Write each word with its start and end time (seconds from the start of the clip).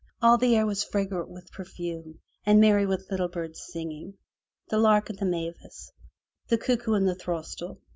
All 0.19 0.39
the 0.39 0.55
air 0.55 0.65
was 0.65 0.83
fragrant 0.83 1.29
with 1.29 1.51
perfume, 1.51 2.21
and 2.43 2.59
merry 2.59 2.87
with 2.87 3.05
little 3.11 3.27
birds' 3.29 3.67
singing— 3.71 4.15
the 4.71 4.79
lark 4.79 5.11
and 5.11 5.19
the 5.19 5.25
mavis, 5.27 5.91
the 6.47 6.57
cuckoo 6.57 6.93
and 6.93 7.07
throstle. 7.19 7.77